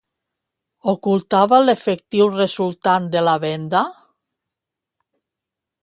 [0.93, 3.83] Ocultava l'efectiu resultant de la venda?